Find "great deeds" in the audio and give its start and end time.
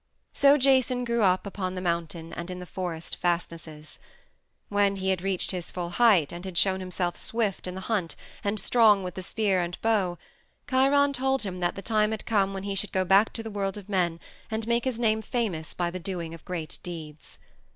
16.45-17.37